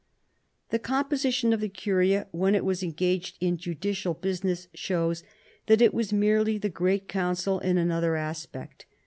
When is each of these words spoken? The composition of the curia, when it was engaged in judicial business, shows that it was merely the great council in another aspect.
The 0.71 0.79
composition 0.79 1.53
of 1.53 1.59
the 1.59 1.69
curia, 1.69 2.25
when 2.31 2.55
it 2.55 2.65
was 2.65 2.81
engaged 2.81 3.37
in 3.39 3.57
judicial 3.57 4.15
business, 4.15 4.67
shows 4.73 5.21
that 5.67 5.79
it 5.79 5.93
was 5.93 6.11
merely 6.11 6.57
the 6.57 6.69
great 6.69 7.07
council 7.07 7.59
in 7.59 7.77
another 7.77 8.15
aspect. 8.15 8.87